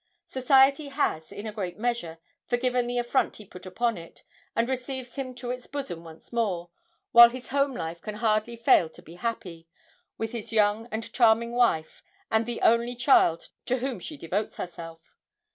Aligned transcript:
Society 0.25 0.87
has, 0.87 1.31
in 1.31 1.45
a 1.45 1.51
great 1.51 1.77
measure, 1.77 2.17
forgiven 2.47 2.87
the 2.87 2.97
affront 2.97 3.35
he 3.35 3.45
put 3.45 3.67
upon 3.67 3.99
it, 3.99 4.23
and 4.55 4.67
receives 4.67 5.13
him 5.13 5.35
to 5.35 5.51
its 5.51 5.67
bosom 5.67 6.03
once 6.03 6.33
more, 6.33 6.71
while 7.11 7.29
his 7.29 7.49
home 7.49 7.75
life 7.75 8.01
can 8.01 8.15
hardly 8.15 8.55
fail 8.55 8.89
to 8.89 9.01
be 9.03 9.13
happy; 9.13 9.67
with 10.17 10.31
his 10.31 10.51
young 10.51 10.87
and 10.91 11.13
charming 11.13 11.51
wife, 11.51 12.01
and 12.31 12.47
the 12.47 12.61
only 12.61 12.95
child, 12.95 13.49
to 13.67 13.77
whom 13.77 13.99
she 13.99 14.17
devotes 14.17 14.55
herself. 14.55 15.01